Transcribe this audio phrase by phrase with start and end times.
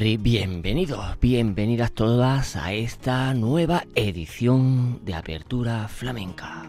[0.00, 6.62] Bienvenidos, bienvenidas todas a esta nueva edición de Apertura Flamenca.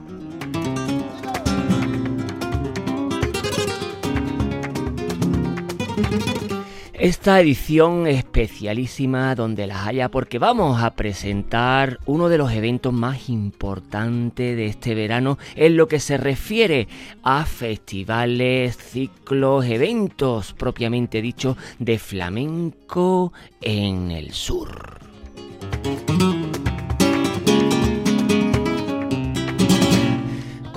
[7.00, 13.30] Esta edición especialísima donde las haya porque vamos a presentar uno de los eventos más
[13.30, 16.90] importantes de este verano en lo que se refiere
[17.24, 23.32] a festivales, ciclos, eventos propiamente dicho de flamenco
[23.62, 25.00] en el sur.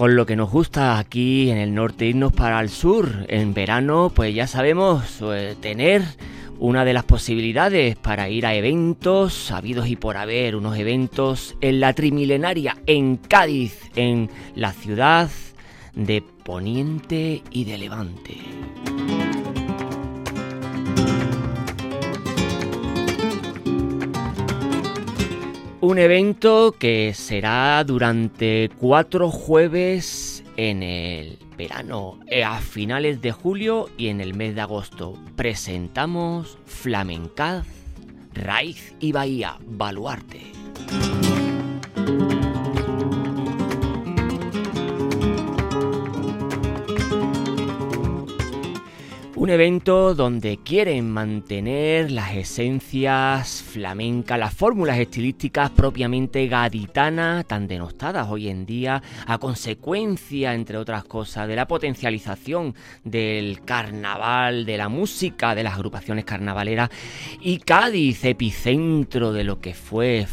[0.02, 3.24] Con lo que nos gusta aquí en el norte irnos para el sur.
[3.28, 6.02] En verano, pues ya sabemos eh, tener
[6.58, 11.78] una de las posibilidades para ir a eventos, sabidos y por haber, unos eventos en
[11.78, 15.30] la Trimilenaria, en Cádiz, en la ciudad
[15.94, 18.38] de Poniente y de Levante.
[25.82, 33.90] Un evento que será durante cuatro jueves en el verano, eh, a finales de julio
[33.98, 35.18] y en el mes de agosto.
[35.34, 37.66] Presentamos Flamencaz,
[38.32, 40.52] Raíz y Bahía, Baluarte.
[49.42, 58.28] Un evento donde quieren mantener las esencias flamencas, las fórmulas estilísticas propiamente gaditanas, tan denostadas
[58.30, 64.88] hoy en día, a consecuencia, entre otras cosas, de la potencialización del carnaval, de la
[64.88, 66.90] música, de las agrupaciones carnavaleras,
[67.40, 70.24] y Cádiz, epicentro de lo que fue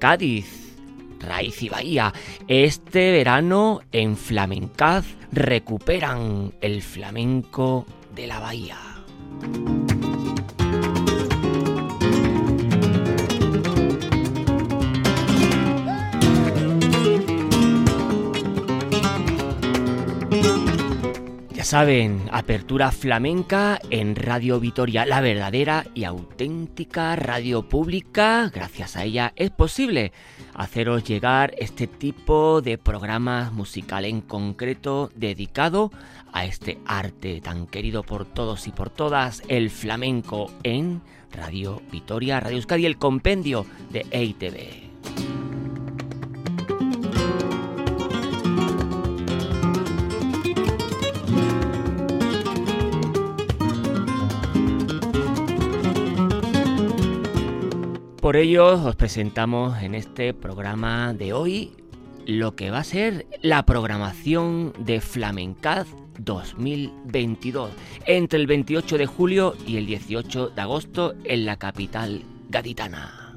[0.00, 0.74] Cádiz,
[1.20, 2.12] Raíz y Bahía.
[2.48, 8.78] Este verano en Flamencaz recuperan el flamenco de la bahía.
[21.68, 28.50] Saben, apertura flamenca en Radio Vitoria, la verdadera y auténtica radio pública.
[28.54, 30.12] Gracias a ella es posible
[30.54, 35.92] haceros llegar este tipo de programas musical en concreto dedicado
[36.32, 41.02] a este arte tan querido por todos y por todas, el flamenco en
[41.32, 45.47] Radio Vitoria, Radio Euskadi, el compendio de EITV.
[58.28, 61.72] Por ello os presentamos en este programa de hoy
[62.26, 65.86] lo que va a ser la programación de Flamencaz
[66.18, 67.70] 2022
[68.04, 73.34] entre el 28 de julio y el 18 de agosto en la capital gaditana.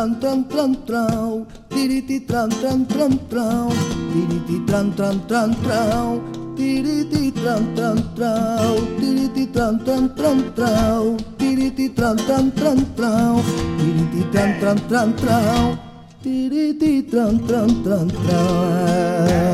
[0.00, 3.68] Tran tran tran trau, tiriti tran tran tran trau,
[4.12, 6.20] tiriti tran tran tran trau,
[6.56, 13.34] tiriti tran tran trau, tiriti tran tran tran trau, tiriti tran tran tran trau,
[13.76, 15.76] tiriti tran tran tran trau,
[16.24, 19.49] tiriti tran tran tran trau.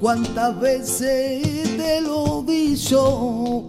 [0.00, 3.64] Cuántas veces te lo dicho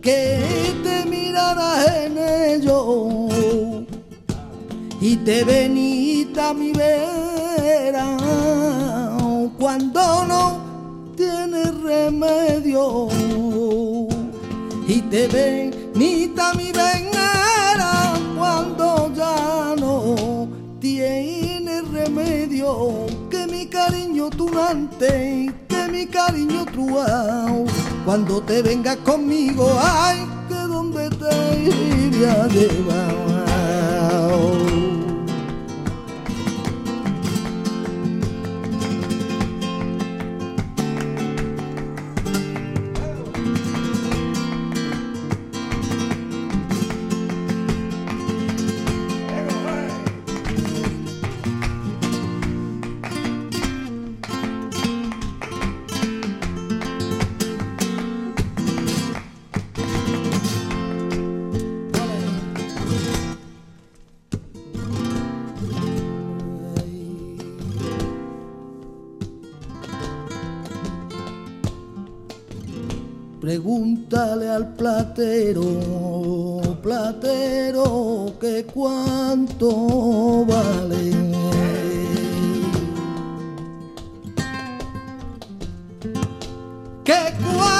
[0.00, 3.28] que te mirarás en ello
[5.00, 8.16] y te venita mi vera
[9.58, 13.08] cuando no tienes remedio
[14.88, 20.48] y te venita mi venera cuando ya no
[20.80, 23.09] tienes remedio
[24.20, 27.64] cariño tunante, que mi cariño truao.
[28.04, 33.29] Cuando te vengas conmigo, ay, que donde te iría llevar.
[73.60, 81.10] Pregúntale al platero, platero, que cuánto vale.
[87.04, 87.79] Cuánto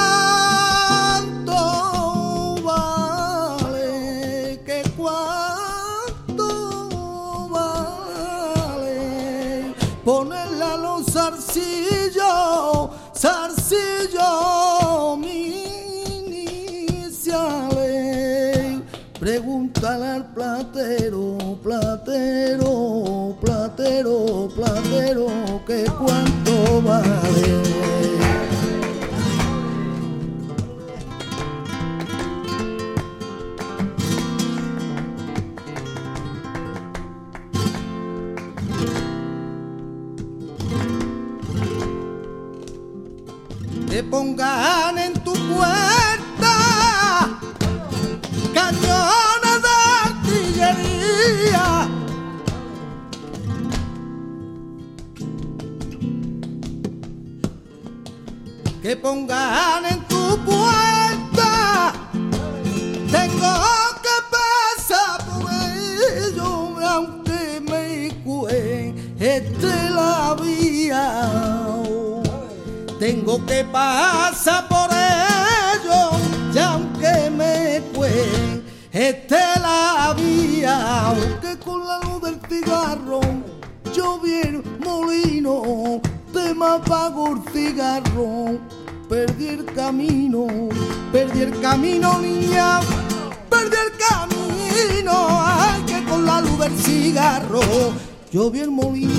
[22.60, 25.26] platero, platero, platero,
[25.66, 27.80] que cuánto vale.
[44.10, 44.98] Pongan
[59.00, 61.92] pongan en tu puerta,
[63.10, 63.54] tengo
[64.04, 71.02] que pasar por ello, aunque me cueste la vía.
[72.98, 76.10] Tengo que pasar por ello,
[76.54, 83.20] y aunque me cueste la vía, aunque con la luz del cigarro
[83.94, 86.00] yo bien molino,
[86.32, 88.58] te me apago el cigarro,
[89.10, 90.46] perdí el camino,
[91.10, 92.78] perdí el camino niña,
[93.50, 97.60] perdí el camino, ay que con la luz del cigarro
[98.30, 99.10] yo vi el molino.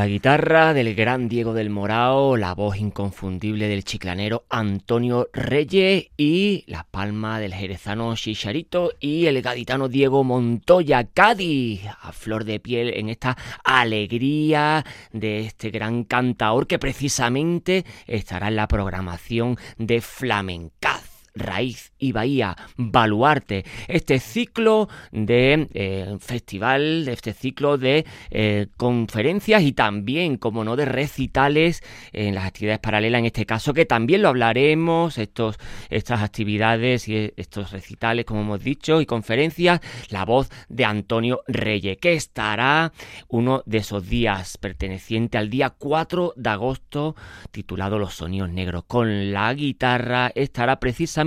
[0.00, 6.64] La guitarra del gran Diego del Morao, la voz inconfundible del chiclanero Antonio Reyes y
[6.68, 12.94] la palma del jerezano Chicharito y el gaditano Diego Montoya Cádiz, a flor de piel
[12.94, 21.09] en esta alegría de este gran cantaor que precisamente estará en la programación de Flamencaz.
[21.34, 29.72] Raíz y Bahía, Baluarte, este ciclo de eh, festival, este ciclo de eh, conferencias y
[29.72, 31.82] también, como no, de recitales
[32.12, 35.56] en las actividades paralelas, en este caso, que también lo hablaremos, estos,
[35.88, 41.98] estas actividades y estos recitales, como hemos dicho, y conferencias, la voz de Antonio Reyes,
[41.98, 42.92] que estará
[43.28, 47.14] uno de esos días perteneciente al día 4 de agosto,
[47.50, 51.19] titulado Los Sonidos Negros, con la guitarra, estará precisamente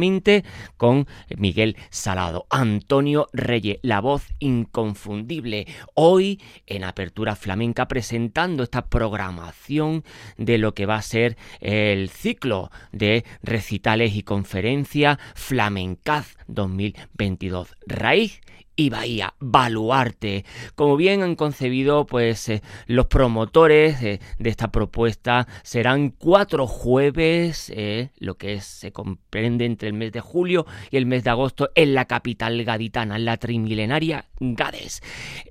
[0.78, 1.08] con
[1.38, 2.46] Miguel Salado.
[2.50, 10.04] Antonio Reyes, la voz inconfundible, hoy en Apertura Flamenca presentando esta programación
[10.38, 17.76] de lo que va a ser el ciclo de recitales y conferencias Flamencaz 2022.
[17.86, 18.42] Raíz
[18.76, 20.46] y Bahía, Baluarte.
[20.76, 28.10] Como bien han concebido, pues eh, los promotores de esta propuesta serán cuatro jueves, eh,
[28.18, 31.94] lo que se comprende entre el mes de julio y el mes de agosto en
[31.94, 35.02] la capital gaditana, en la trimilenaria Gades.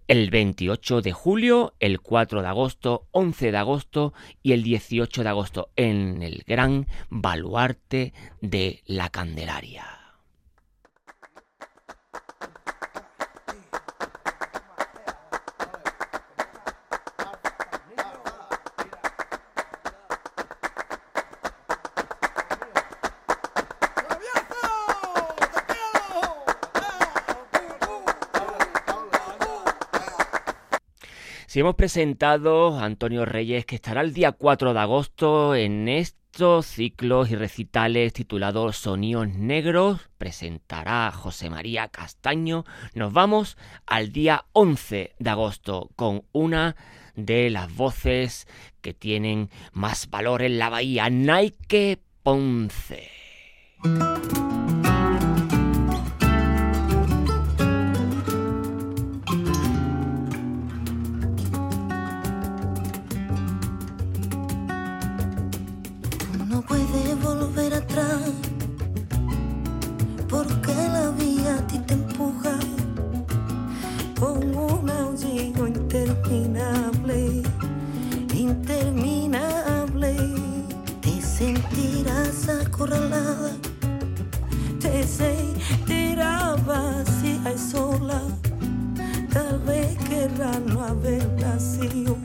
[0.08, 4.12] El 28 de julio, el 4 de agosto, 11 de agosto
[4.42, 10.01] y el 18 de agosto en el gran Baluarte de la Candelaria.
[31.52, 36.64] Si hemos presentado a Antonio Reyes, que estará el día 4 de agosto en estos
[36.64, 42.64] ciclos y recitales titulados Sonidos Negros, presentará José María Castaño.
[42.94, 46.74] Nos vamos al día 11 de agosto con una
[47.16, 48.48] de las voces
[48.80, 53.10] que tienen más valor en la bahía, Nike Ponce.
[82.82, 83.52] Acorralada,
[84.80, 88.22] te sentirás vacía y sola.
[89.32, 92.16] Tal vez querrás no haber nacido,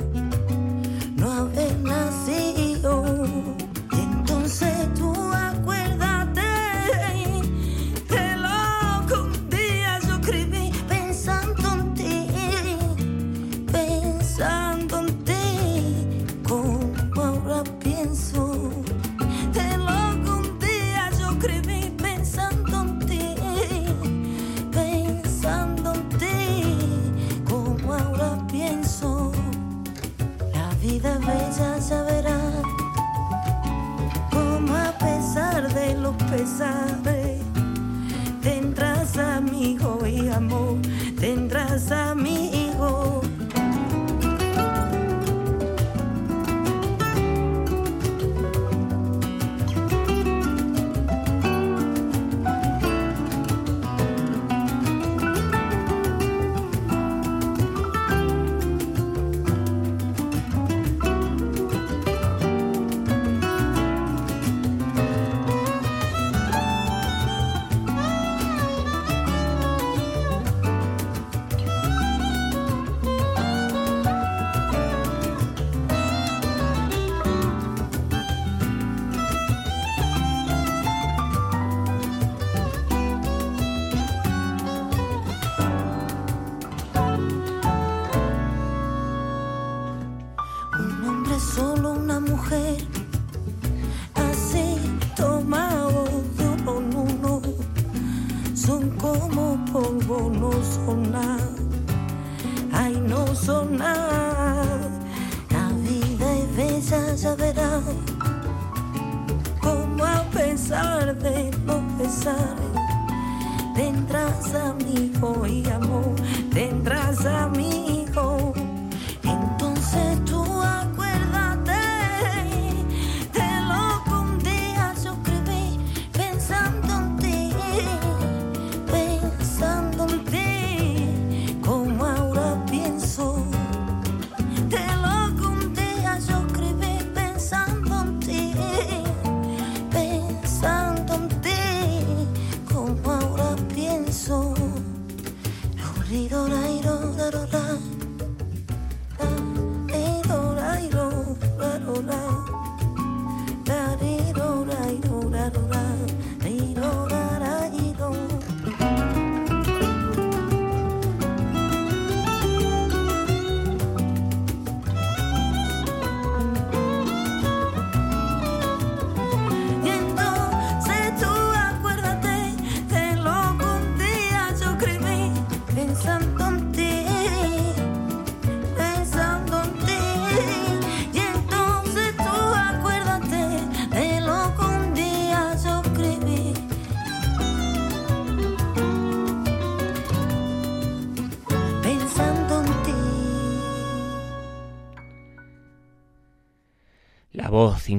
[146.09, 147.66] リドライドだろだ。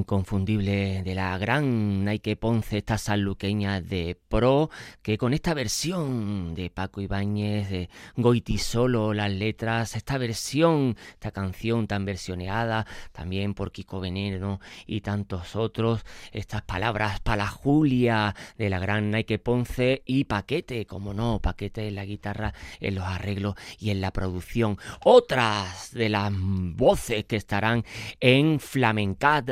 [0.09, 4.71] Inconfundible de la gran Nike Ponce, esta sanluqueña de pro,
[5.03, 11.31] que con esta versión de Paco Ibáñez, de Goiti Solo, las letras, esta versión, esta
[11.31, 18.71] canción tan versioneada, también por Kiko Veneno y tantos otros, estas palabras para Julia de
[18.71, 23.57] la gran Nike Ponce y Paquete, como no, Paquete en la guitarra, en los arreglos
[23.79, 24.79] y en la producción.
[25.05, 27.85] Otras de las voces que estarán
[28.21, 29.45] en Flamencat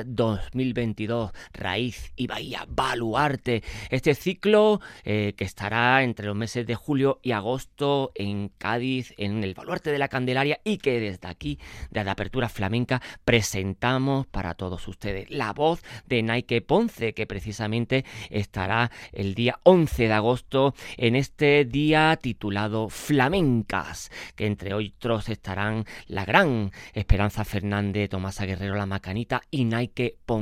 [0.53, 3.63] 2022, Raíz y Bahía Baluarte.
[3.91, 9.45] Este ciclo eh, que estará entre los meses de julio y agosto en Cádiz, en
[9.45, 11.59] el Baluarte de la Candelaria y que desde aquí,
[11.91, 15.31] de la Apertura Flamenca, presentamos para todos ustedes.
[15.31, 21.65] La voz de Nike Ponce, que precisamente estará el día 11 de agosto en este
[21.65, 29.43] día titulado Flamencas, que entre otros estarán la gran Esperanza Fernández, Tomasa Guerrero La Macanita
[29.51, 30.36] y Nike Ponce.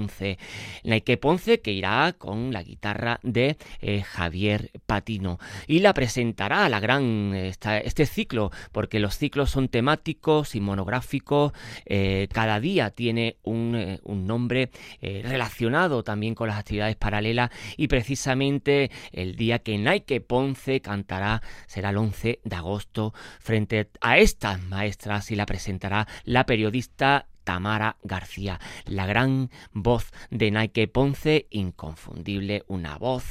[0.85, 6.80] Nike Ponce que irá con la guitarra de eh, Javier Patino y la presentará la
[6.80, 11.52] gran este ciclo, porque los ciclos son temáticos y monográficos,
[11.87, 17.88] eh, cada día tiene un, eh, un nombre relacionado también con las actividades paralelas y
[17.88, 24.62] precisamente el día que Nike Ponce cantará será el 11 de agosto frente a estas
[24.62, 32.64] maestras y la presentará la periodista Tamara García, la gran voz de Nike Ponce, inconfundible,
[32.66, 33.24] una voz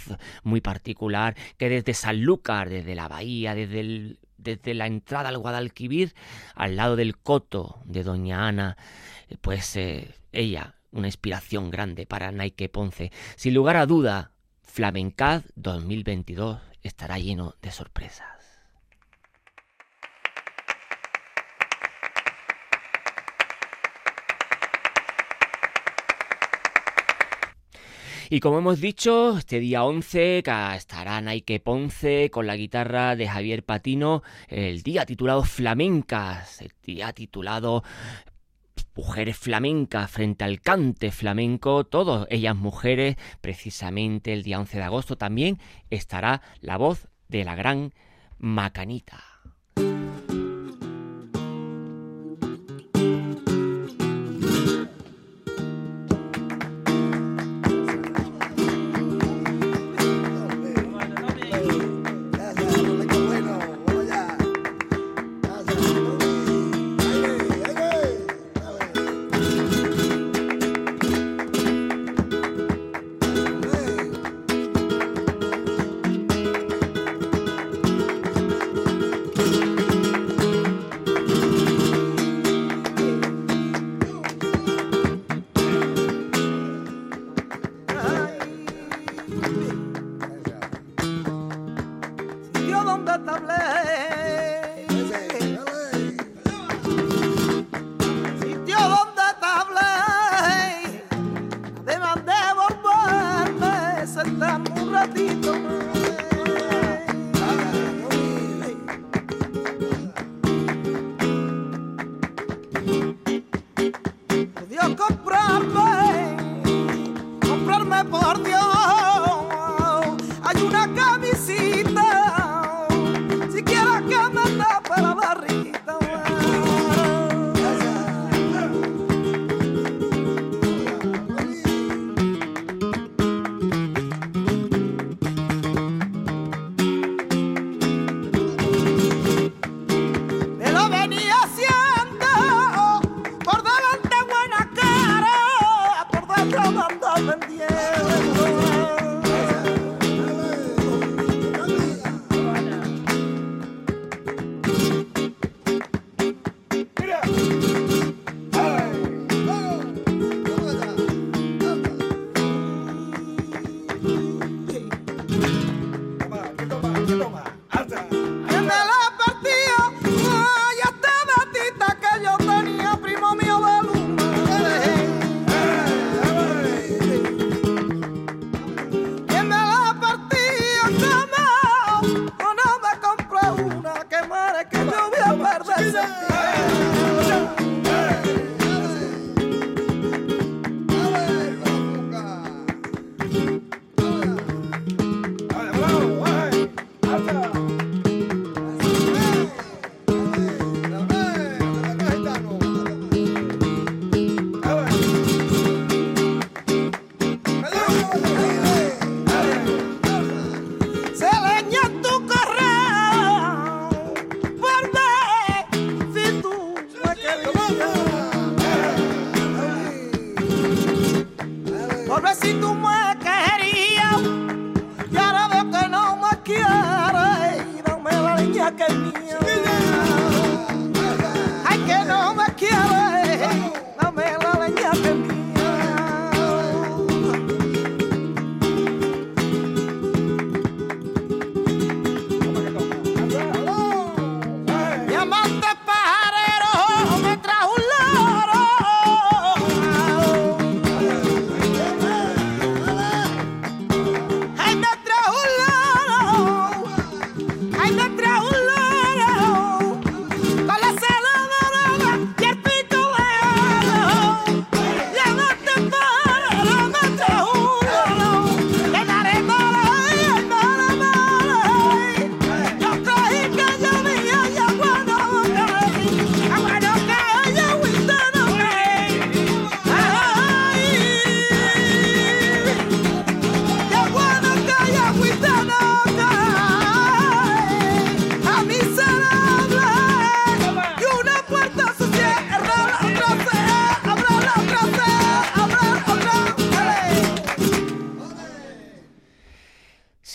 [0.43, 6.13] muy particular que desde Sanlúcar, desde la bahía, desde desde la entrada al Guadalquivir,
[6.55, 8.77] al lado del coto de Doña Ana,
[9.29, 13.11] eh, pues eh, ella, una inspiración grande para Nike Ponce.
[13.35, 18.42] Sin lugar a duda, Flamencad 2022 estará lleno de sorpresas.
[28.33, 33.27] Y como hemos dicho, este día 11 ca- estará Nike Ponce con la guitarra de
[33.27, 37.83] Javier Patino, el día titulado Flamencas, el día titulado
[38.95, 45.15] Mujeres flamencas frente al cante flamenco, todas ellas mujeres, precisamente el día 11 de agosto
[45.15, 45.59] también
[45.91, 47.93] estará la voz de la gran
[48.39, 49.32] Macanita.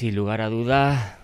[0.08, 1.18] Sin lugar a dudas,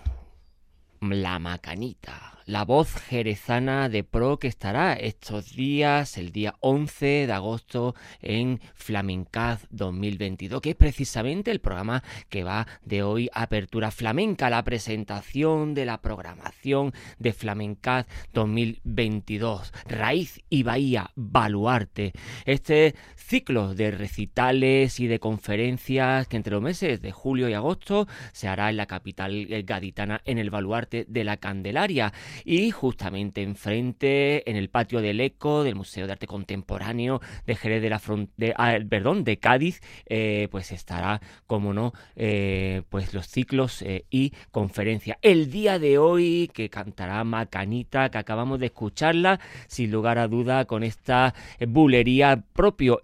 [1.01, 7.33] la macanita la voz jerezana de pro que estará estos días, el día 11 de
[7.33, 14.49] agosto en Flamencaz 2022, que es precisamente el programa que va de hoy Apertura Flamenca,
[14.49, 22.13] la presentación de la programación de Flamencaz 2022, Raíz y Bahía, Baluarte.
[22.45, 28.07] Este ciclo de recitales y de conferencias que entre los meses de julio y agosto
[28.33, 34.49] se hará en la capital gaditana en el Baluarte de la Candelaria y justamente enfrente
[34.49, 38.55] en el patio del ECO del Museo de Arte Contemporáneo de Jerez de la Frontera,
[38.57, 44.33] ah, perdón, de Cádiz, eh, pues estará, como no, eh, pues los ciclos eh, y
[44.51, 45.17] conferencias.
[45.21, 50.65] El día de hoy que cantará Macanita, que acabamos de escucharla, sin lugar a duda,
[50.65, 51.33] con esta
[51.67, 52.99] bulería propio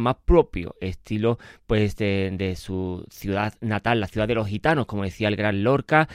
[0.00, 5.28] más propio estilo, pues de, su ciudad natal, la ciudad de los gitanos, como decía
[5.28, 6.08] el gran Lorca,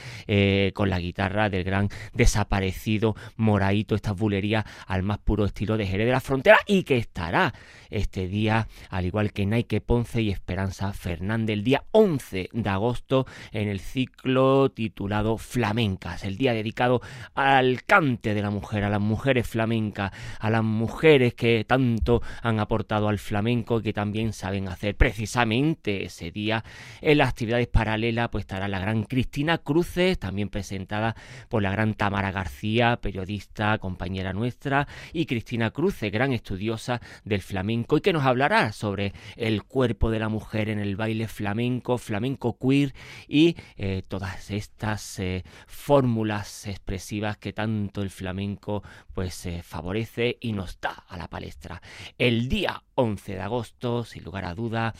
[0.74, 6.06] con la guitarra del gran desaparecido Moraito, esta bulería al más puro estilo de Jerez
[6.06, 7.54] de la Frontera y que estará
[7.88, 13.26] este día, al igual que Nike Ponce y Esperanza Fernández, el día 11 de agosto
[13.52, 17.00] en el ciclo titulado Flamencas, el día dedicado
[17.34, 22.60] al cante de la mujer, a las mujeres flamencas, a las mujeres que tanto han
[22.60, 26.64] aportado al flamenco y que también saben hacer precisamente ese día
[27.00, 31.14] en las actividades paralelas pues estará la gran Cristina Cruces, también presentada
[31.48, 37.96] por la gran Tamara García, periodista, compañera nuestra, y Cristina Cruces, gran estudiosa del flamenco
[37.96, 42.58] y que nos hablará sobre el cuerpo de la mujer en el baile flamenco, flamenco
[42.58, 42.92] queer
[43.28, 48.82] y eh, todas estas eh, fórmulas expresivas que tanto el flamenco
[49.14, 51.80] pues eh, favorece y nos da a la palestra.
[52.18, 54.94] El día 11 de agosto, sin lugar a duda,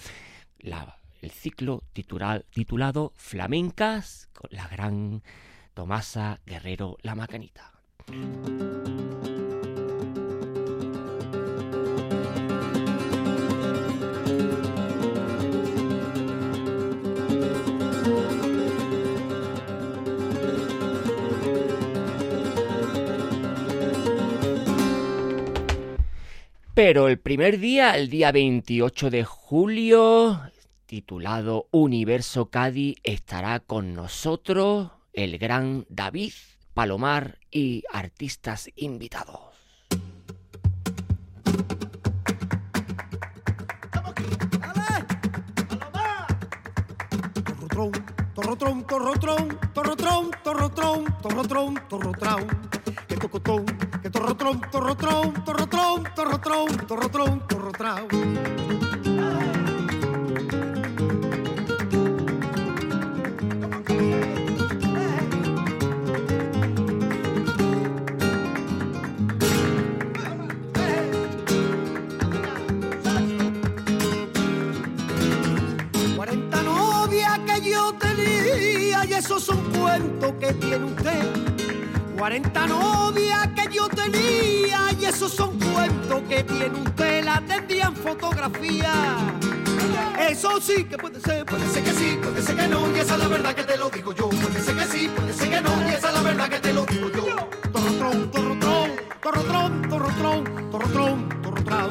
[1.20, 5.22] el ciclo titulado Flamencas con la gran
[5.74, 7.72] Tomasa Guerrero La Macanita.
[26.78, 30.40] Pero el primer día, el día 28 de julio,
[30.86, 36.34] titulado Universo Cádiz, estará con nosotros el gran David
[36.74, 39.40] Palomar y artistas invitados.
[48.36, 52.46] Torrotrón, torrotrón, torrotrón, torrotrón, torrotrón, torrotrón,
[52.84, 52.87] que
[53.18, 53.64] tocotón,
[54.02, 58.08] que torrotrón, torrotrón, torrotrón, torrotrón, torrotrón, torrotrón.
[76.16, 81.47] 40 novias que yo tenía y esos son cuentos que tiene usted.
[82.18, 87.24] 40 novias que yo tenía y esos son cuentos que tiene usted.
[87.24, 88.92] La tendrían fotografía.
[90.18, 93.14] Eso sí que puede ser, puede ser que sí, puede ser que no, y esa
[93.14, 94.28] es la verdad que te lo digo yo.
[94.30, 96.72] Puede ser que sí, puede ser que no, y esa es la verdad que te
[96.72, 97.24] lo digo yo.
[97.72, 98.90] Torrotrón, torrotrón,
[99.22, 99.88] torrotrón,
[100.70, 101.90] torrotrón, torrotrón.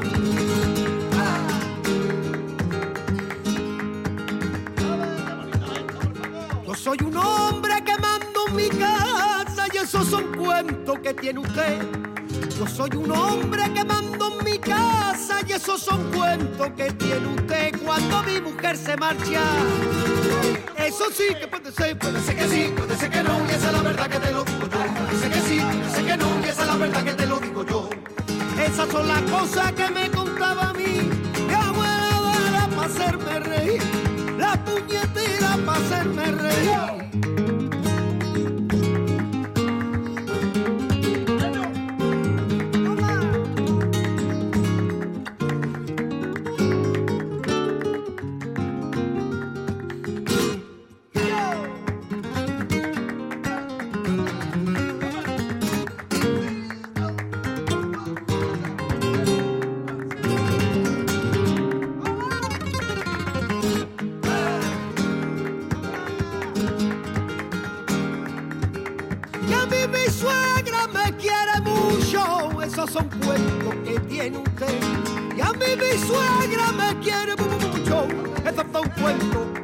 [6.66, 9.07] Yo soy un hombre que mando mi casa
[9.88, 11.80] y esos son cuentos que tiene usted.
[12.58, 17.26] Yo soy un hombre que mando en mi casa y esos son cuentos que tiene
[17.28, 19.41] usted cuando mi mujer se marcha.
[20.76, 23.67] Eso sí que puede ser, puede ser que sí, puede ser que no, y esa
[23.67, 24.67] es la verdad que te lo digo yo.
[24.67, 27.26] Puede ser que sí, puede ser que no, y esa es la verdad que te
[27.26, 27.89] lo digo yo.
[28.60, 31.10] Esas son las cosas que me contaba a mí,
[31.47, 33.82] mi abuela para hacerme reír,
[34.38, 37.07] la puñetera para hacerme reír.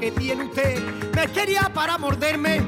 [0.03, 0.83] Que tiene usted.
[1.15, 2.61] Me quería para morderme.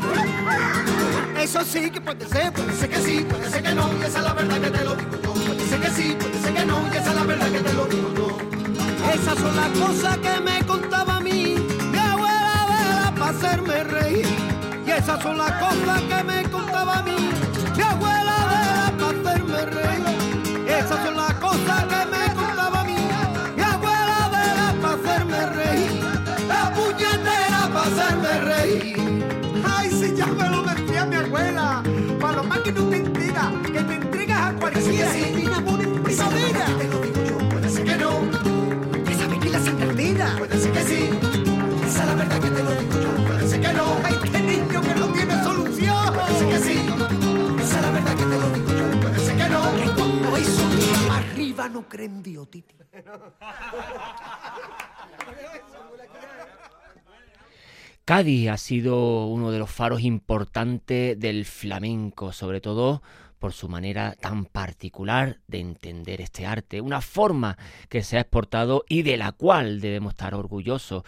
[1.38, 4.20] Eso sí que puede ser, puede ser que sí, puede ser que no, y esa
[4.20, 5.34] es la verdad que te lo digo yo.
[5.34, 7.74] Puede ser que sí, puede ser que no, y esa es la verdad que te
[7.74, 8.38] lo digo yo.
[9.14, 11.56] Esas son las cosas que me contaba a mí,
[11.92, 14.28] mi abuela Vela para hacerme reír.
[14.86, 16.45] Y esas son las cosas que me
[51.70, 51.86] no
[52.22, 52.76] Dios, Titi.
[58.06, 63.02] Cádiz ha sido uno de los faros importantes del flamenco, sobre todo
[63.40, 67.58] por su manera tan particular de entender este arte, una forma
[67.90, 71.04] que se ha exportado y de la cual debemos estar orgullosos.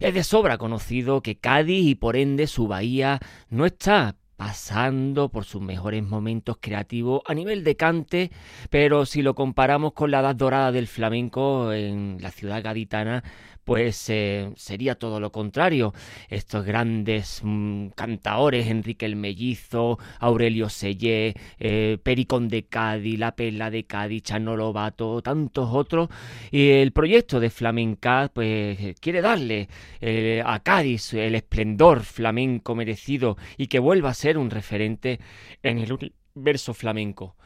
[0.00, 5.44] Es de sobra conocido que Cádiz y por ende su bahía no está pasando por
[5.44, 8.30] sus mejores momentos creativos a nivel de cante,
[8.70, 13.24] pero si lo comparamos con la edad dorada del flamenco en la ciudad gaditana,
[13.68, 15.92] pues eh, sería todo lo contrario.
[16.30, 23.70] Estos grandes mm, cantaores, Enrique el Mellizo, Aurelio Sellé, eh, Pericón de Cádiz, La Pela
[23.70, 26.08] de Cádiz, Chano Lobato, tantos otros,
[26.50, 29.68] y el proyecto de Flamenca pues quiere darle
[30.00, 35.20] eh, a Cádiz el esplendor flamenco merecido y que vuelva a ser un referente
[35.62, 35.92] en el
[36.34, 37.36] universo flamenco.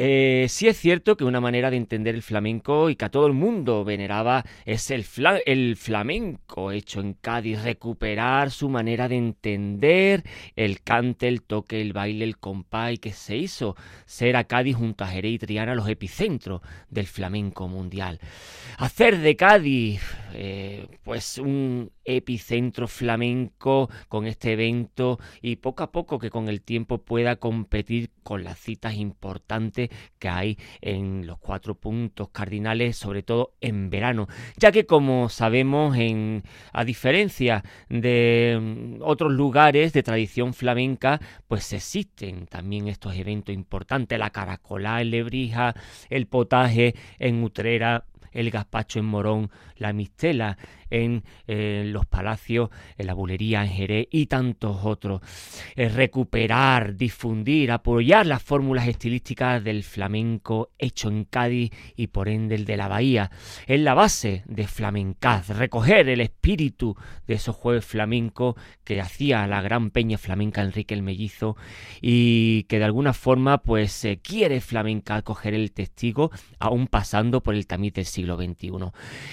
[0.00, 3.26] Eh, sí es cierto que una manera de entender el flamenco y que a todo
[3.26, 9.16] el mundo veneraba es el, fla- el flamenco hecho en Cádiz, recuperar su manera de
[9.16, 10.22] entender
[10.54, 13.74] el cante, el toque, el baile, el compás y que se hizo
[14.06, 18.20] ser a Cádiz junto a Jerez y Triana los epicentros del flamenco mundial.
[18.76, 20.00] Hacer de Cádiz
[20.32, 26.62] eh, pues un epicentro flamenco con este evento y poco a poco que con el
[26.62, 29.87] tiempo pueda competir con las citas importantes
[30.18, 35.96] que hay en los cuatro puntos cardinales, sobre todo en verano, ya que como sabemos,
[35.96, 43.54] en, a diferencia de mm, otros lugares de tradición flamenca, pues existen también estos eventos
[43.54, 45.74] importantes, la caracolá en Lebrija,
[46.10, 50.56] el potaje en Utrera, el gazpacho en Morón, la mistela
[50.90, 55.20] en eh, los palacios, en la bulería en Jerez y tantos otros.
[55.76, 62.54] Eh, recuperar, difundir, apoyar las fórmulas estilísticas del flamenco hecho en Cádiz y por ende
[62.54, 63.30] el de la Bahía.
[63.66, 68.54] Es la base de Flamencaz, recoger el espíritu de esos jueves flamencos
[68.84, 71.56] que hacía la gran peña flamenca Enrique el Mellizo
[72.00, 77.54] y que de alguna forma pues se quiere flamenca coger el testigo aún pasando por
[77.54, 78.72] el tamiz siglo XXI.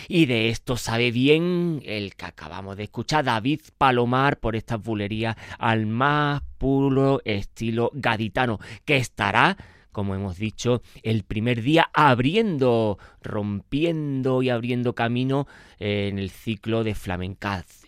[0.08, 5.36] Y de esto sabe bien el que acabamos de escuchar, David Palomar, por estas bulerías
[5.58, 9.58] al más puro estilo gaditano, que estará
[9.96, 15.48] como hemos dicho, el primer día abriendo, rompiendo y abriendo camino
[15.80, 17.85] en el ciclo de Flamencaz.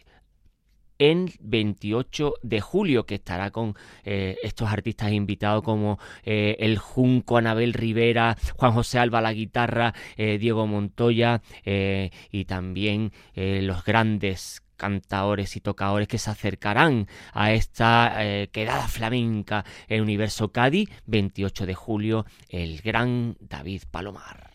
[0.99, 7.37] En 28 de julio, que estará con eh, estos artistas invitados como eh, el Junco,
[7.37, 15.55] Anabel Rivera, Juan José Alba la guitarra, eh, Diego Montoya y también los grandes cantadores
[15.55, 18.17] y tocadores que se acercarán a esta
[18.51, 24.51] quedada flamenca en Universo Cádiz, 28 de julio, el gran David Palomar.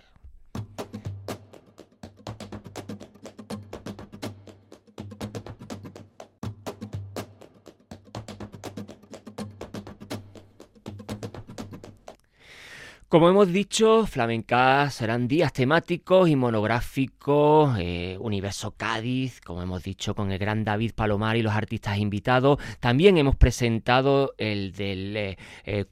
[13.12, 20.14] Como hemos dicho, Flamenca serán días temáticos y monográficos, eh, Universo Cádiz, como hemos dicho,
[20.14, 22.58] con el gran David Palomar y los artistas invitados.
[22.80, 25.36] También hemos presentado el del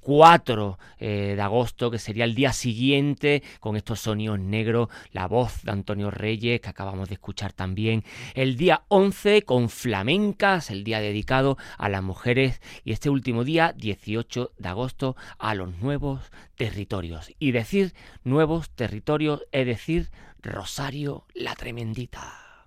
[0.00, 5.26] 4 eh, eh, de agosto, que sería el día siguiente, con estos sonidos negros, la
[5.26, 8.02] voz de Antonio Reyes, que acabamos de escuchar también.
[8.32, 12.62] El día 11 con Flamencas, el día dedicado a las mujeres.
[12.82, 16.22] Y este último día, 18 de agosto, a los nuevos
[16.56, 17.09] territorios.
[17.38, 17.94] Y decir
[18.24, 20.10] nuevos territorios es decir
[20.42, 22.66] Rosario la Tremendita.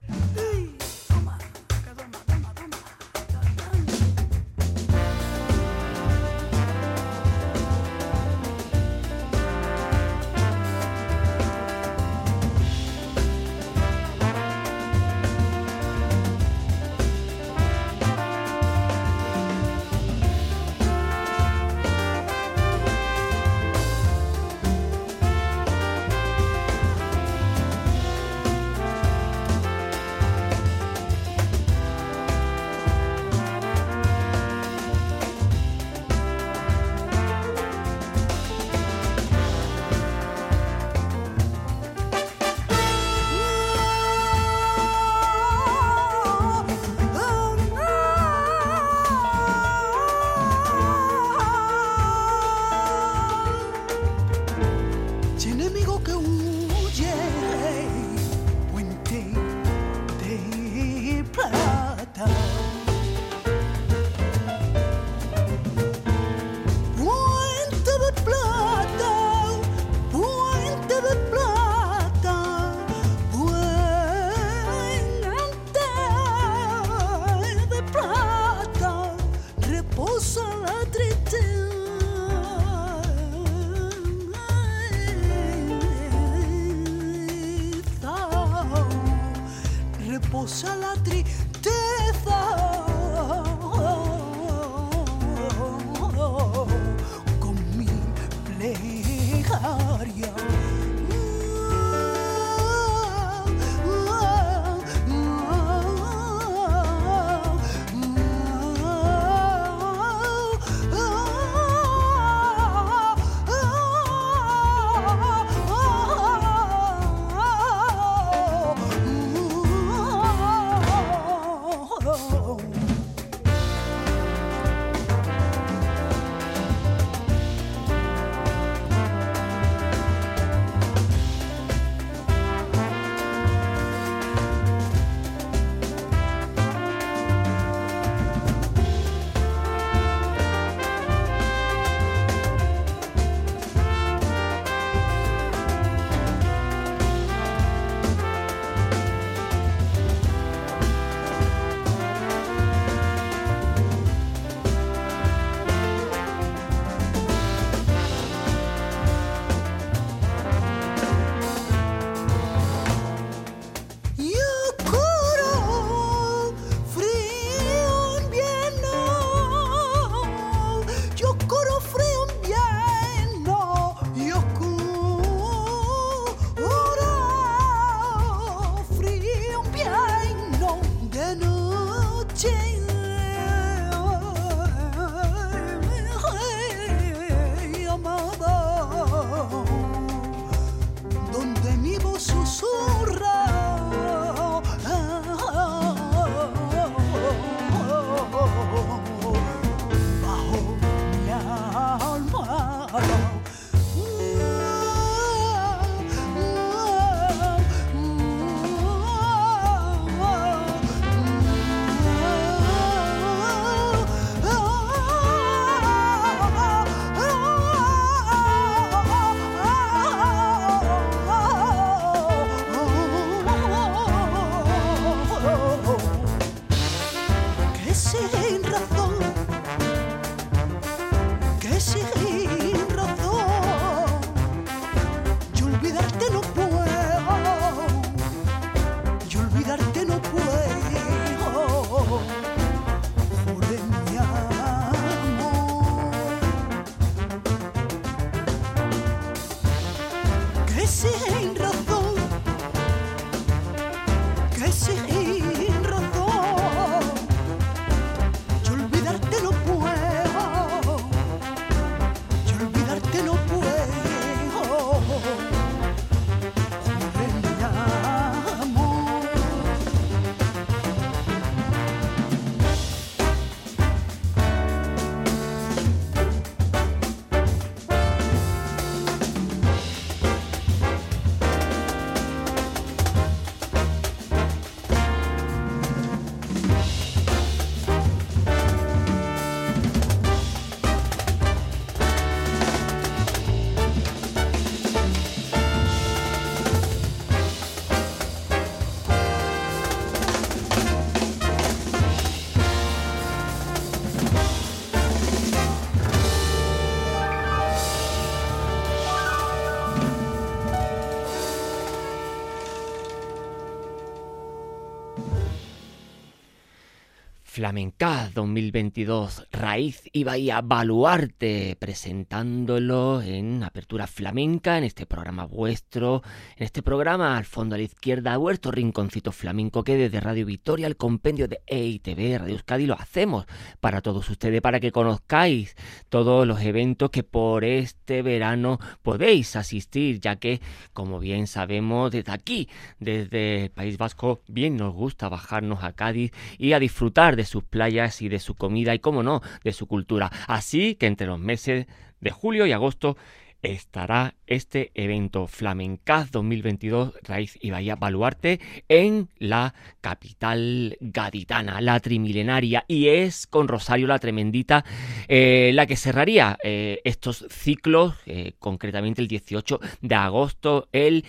[317.54, 326.22] Flamencaz 2022, Raíz y Bahía Baluarte, presentándolo en Apertura Flamenca, en este programa vuestro,
[326.58, 330.86] en este programa al fondo a la izquierda, vuestro rinconcito flamenco que desde Radio Victoria,
[330.86, 333.46] el compendio de EITV, Radio Euskadi, lo hacemos
[333.80, 335.78] para todos ustedes, para que conozcáis
[336.10, 340.60] todos los eventos que por este verano podéis asistir, ya que,
[340.92, 342.68] como bien sabemos, desde aquí,
[343.00, 347.64] desde el País Vasco, bien nos gusta bajarnos a Cádiz y a disfrutar de sus
[347.64, 350.32] playas y de su comida y, como no, de su cultura.
[350.48, 351.88] Así que entre los meses
[352.22, 353.18] de julio y agosto
[353.64, 358.60] estará este evento Flamencaz 2022 Raíz y Bahía Baluarte
[358.90, 364.86] en la capital gaditana, la trimilenaria, y es con Rosario la Tremendita
[365.28, 371.26] eh, la que cerraría eh, estos ciclos, eh, concretamente el 18 de agosto, el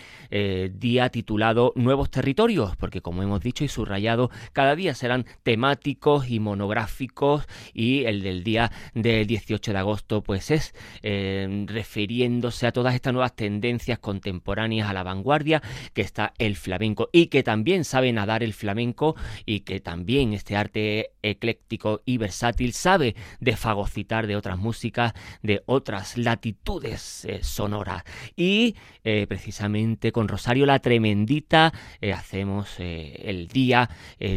[0.74, 6.40] día titulado Nuevos Territorios, porque como hemos dicho y subrayado, cada día serán temáticos y
[6.40, 11.64] monográficos y el del día del 18 de agosto pues es eh,
[12.24, 15.62] a todas estas nuevas tendencias contemporáneas a la vanguardia
[15.92, 19.14] que está el flamenco y que también sabe nadar el flamenco
[19.44, 25.12] y que también este arte ecléctico y versátil sabe de fagocitar de otras músicas,
[25.42, 28.04] de otras latitudes eh, sonoras.
[28.36, 33.88] Y eh, precisamente con Rosario la Tremendita eh, hacemos el día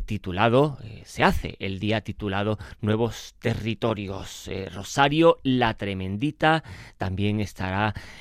[0.05, 4.49] titulado, se hace el día titulado Nuevos Territorios.
[4.73, 6.63] Rosario la Tremendita,
[6.97, 7.76] también estará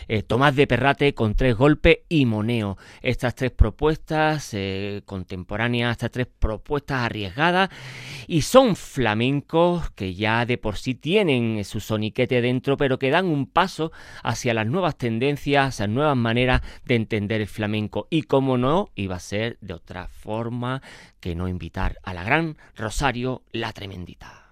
[0.09, 2.77] eh, Tomás de Perrate con tres golpes y moneo.
[3.03, 7.71] Estas tres propuestas eh, contemporáneas, estas tres propuestas arriesgadas
[8.27, 13.27] y son flamencos que ya de por sí tienen su soniquete dentro, pero que dan
[13.27, 13.93] un paso
[14.23, 18.07] hacia las nuevas tendencias, hacia nuevas maneras de entender el flamenco.
[18.11, 20.83] Y como no, iba a ser de otra forma
[21.21, 24.47] que no invitar a la gran Rosario la Tremendita.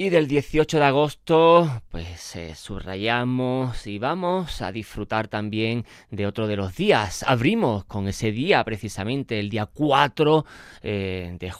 [0.00, 6.46] Y del 18 de agosto, pues eh, subrayamos y vamos a disfrutar también de otro
[6.46, 7.22] de los días.
[7.28, 10.46] Abrimos con ese día, precisamente el día 4
[10.82, 11.52] eh, de,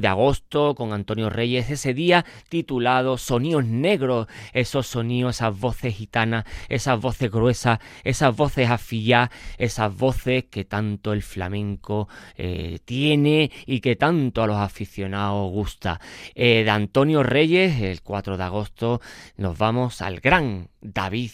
[0.00, 6.44] de agosto, con Antonio Reyes, ese día titulado Sonidos Negros, esos sonidos, esas voces gitanas,
[6.68, 13.80] esas voces gruesas, esas voces afilladas, esas voces que tanto el flamenco eh, tiene y
[13.80, 16.00] que tanto a los aficionados gusta.
[16.36, 19.00] De Antonio Reyes, el 4 de agosto,
[19.36, 21.32] nos vamos al gran David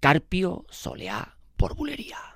[0.00, 2.35] Carpio Soleá por Bulería.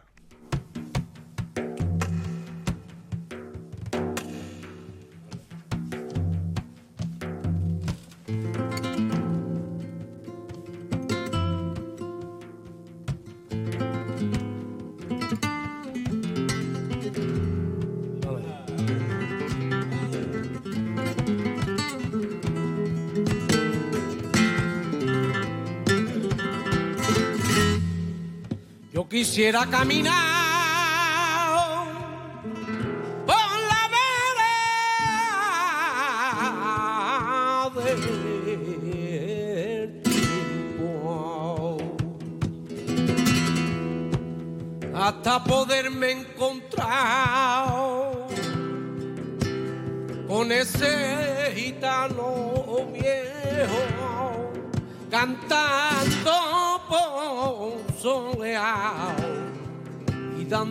[29.11, 30.30] Quisiera caminar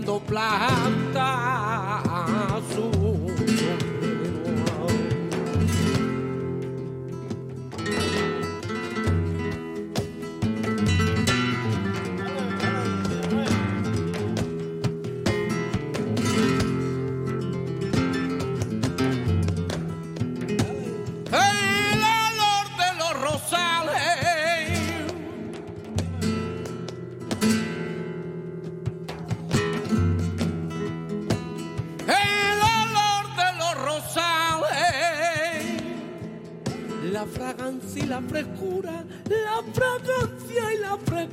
[0.09, 1.08] y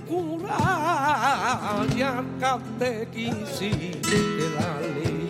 [0.08, 2.24] la frescura, ya
[2.78, 4.18] te quisiste
[4.58, 5.25] darle.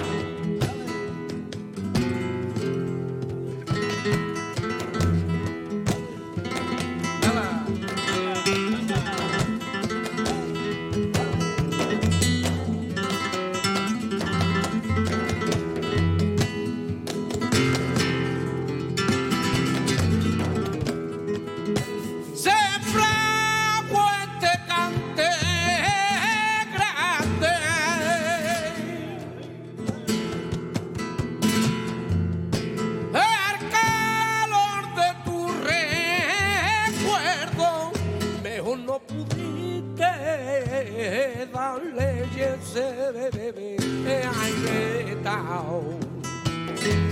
[42.77, 43.77] Bebé
[44.25, 45.99] agrietao,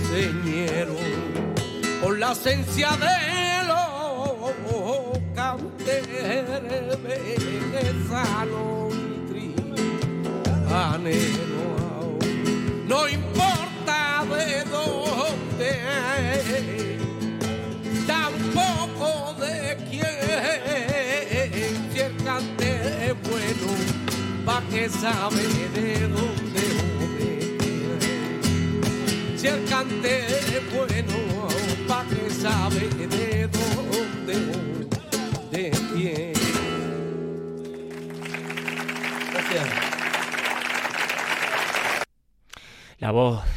[0.09, 0.95] señero
[2.01, 4.51] con la esencia de los
[5.33, 6.45] canteres
[7.03, 8.93] venezano y
[10.67, 11.44] trianero.
[24.45, 25.43] Pa' que sabe
[25.73, 27.07] de dónde o de
[27.57, 29.37] quién.
[29.37, 31.17] Si el cante es bueno,
[31.87, 36.33] pa' que sabe de dónde o de quién.
[39.33, 39.67] Gracias.
[42.99, 43.54] La voz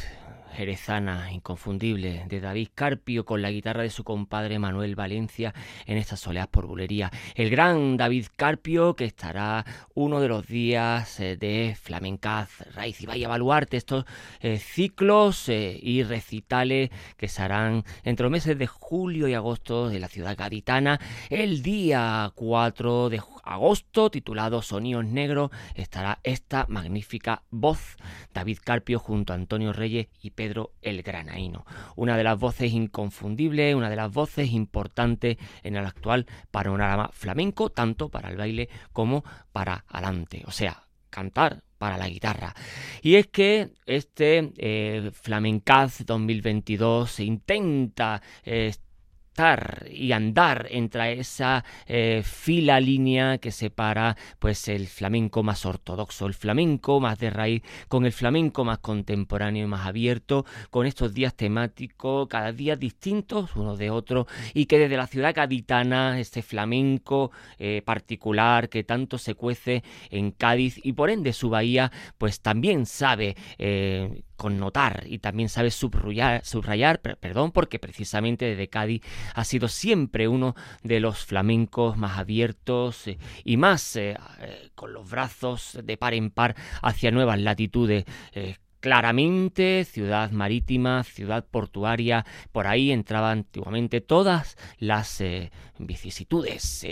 [0.58, 5.54] jerezana, inconfundible, de David Carpio con la guitarra de su compadre Manuel Valencia
[5.86, 7.12] en esta soleas por bulería.
[7.36, 13.06] El gran David Carpio que estará uno de los días eh, de Flamencaz Raíz y
[13.06, 14.04] vaya a evaluarte estos
[14.40, 19.88] eh, ciclos eh, y recitales que se harán entre los meses de julio y agosto
[19.88, 20.98] de la ciudad gaditana.
[21.30, 27.96] El día 4 de agosto, titulado Sonidos Negros, estará esta magnífica voz,
[28.34, 30.47] David Carpio junto a Antonio Reyes y Pedro
[30.82, 31.64] el Granaíno.
[31.96, 37.70] Una de las voces inconfundibles, una de las voces importantes en el actual panorama flamenco,
[37.70, 40.42] tanto para el baile como para adelante.
[40.46, 42.54] O sea, cantar para la guitarra.
[43.02, 48.74] Y es que este eh, Flamencaz 2022 se intenta eh,
[49.88, 56.34] y andar entre esa eh, fila línea que separa pues el flamenco más ortodoxo, el
[56.34, 61.34] flamenco más de raíz, con el flamenco más contemporáneo y más abierto, con estos días
[61.34, 67.30] temáticos cada día distintos unos de otros y que desde la ciudad gaditana este flamenco
[67.58, 72.86] eh, particular que tanto se cuece en Cádiz y por ende su bahía pues también
[72.86, 79.02] sabe eh, connotar y también sabe subrayar, subrayar per- perdón, porque precisamente desde Cádiz
[79.34, 84.92] ha sido siempre uno de los flamencos más abiertos eh, y más eh, eh, con
[84.94, 88.04] los brazos de par en par hacia nuevas latitudes.
[88.80, 95.20] Claramente, ciudad marítima, ciudad portuaria, por ahí entraban antiguamente todas las
[95.78, 96.86] vicisitudes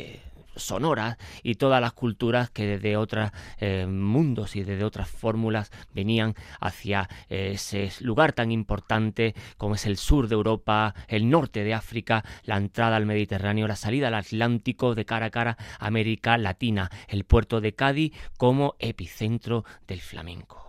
[0.56, 6.34] sonoras y todas las culturas que desde otros eh, mundos y desde otras fórmulas venían
[6.60, 11.74] hacia eh, ese lugar tan importante como es el sur de Europa, el norte de
[11.74, 16.90] África, la entrada al Mediterráneo, la salida al Atlántico de cara a cara América Latina,
[17.08, 20.66] el puerto de Cádiz como epicentro del flamenco.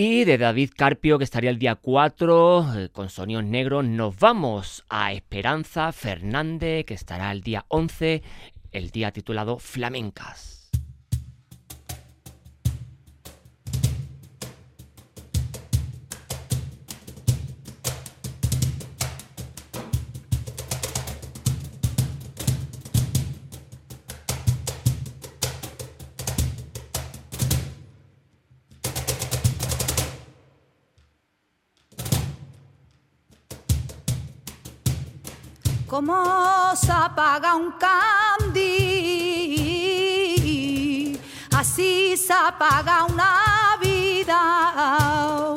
[0.00, 4.84] Y de David Carpio, que estaría el día 4 eh, con Sonidos Negros, nos vamos
[4.88, 8.22] a Esperanza Fernández, que estará el día 11,
[8.70, 10.57] el día titulado Flamencas.
[35.98, 36.22] Como
[36.76, 37.90] se apaga un candil,
[41.56, 45.56] así se apaga una vida.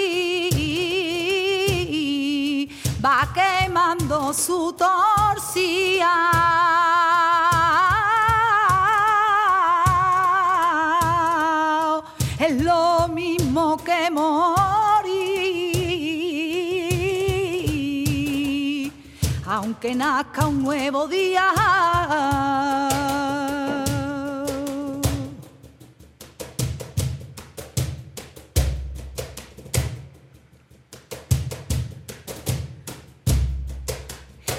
[3.03, 6.13] va quemando su torcilla.
[12.39, 14.09] Es lo mismo que
[19.77, 21.53] aunque nazca un nuevo día.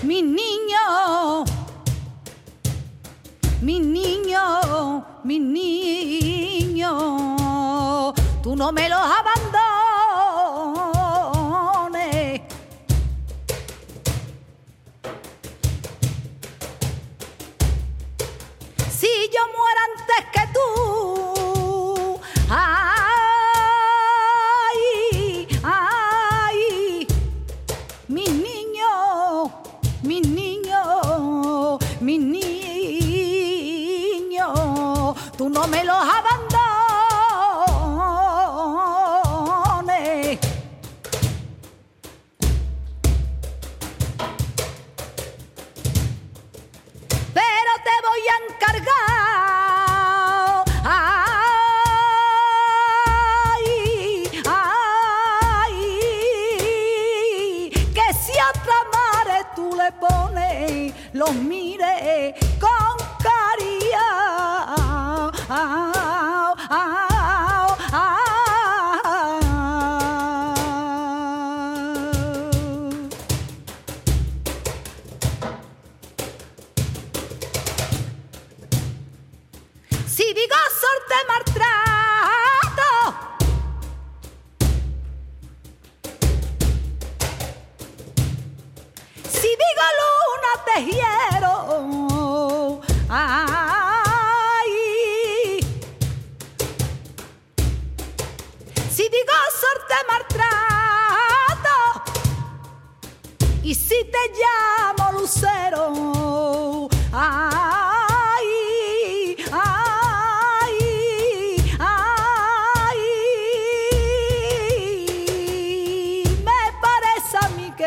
[0.05, 1.45] Mi niño,
[3.61, 6.95] mi niño, mi niño,
[8.41, 9.68] tú no me los abandones.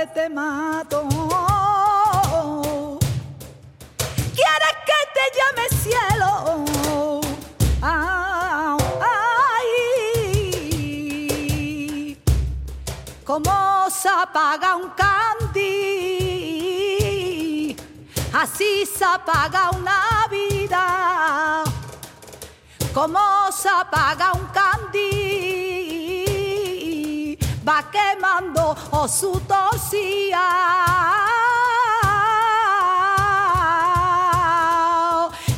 [0.08, 1.08] Te mato.
[4.36, 6.32] ¿Quieres que te llame cielo?
[7.82, 8.78] Ah,
[9.60, 9.78] ay,
[13.24, 15.66] como se apaga un candil,
[18.34, 21.64] así se apaga una vida.
[22.94, 25.21] Como se apaga un candil,
[28.32, 30.42] va quemando o su tosía.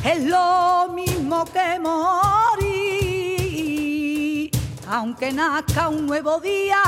[0.04, 2.70] Es lo mismo que morir,
[4.88, 6.82] aunque nazca un nuevo día.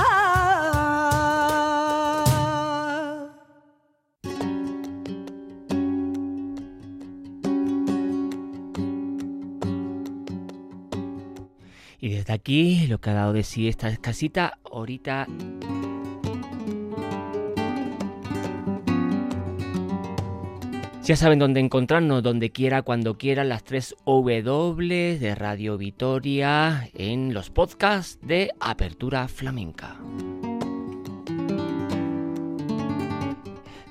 [11.99, 15.27] Y desde aquí, lo que ha dado de sí esta casita, ahorita
[21.07, 27.33] Ya saben dónde encontrarnos, donde quiera, cuando quieran, las tres W de Radio Vitoria en
[27.33, 30.01] los podcasts de Apertura Flamenca.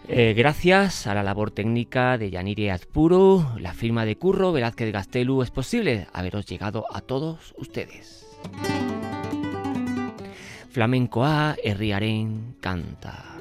[0.09, 5.41] Eh, gracias a la labor técnica de Yanire Azpuru, la firma de Curro Velázquez Gastelu,
[5.41, 8.27] es posible haberos llegado a todos ustedes.
[10.69, 13.37] Flamenco A, Herriaren, canta.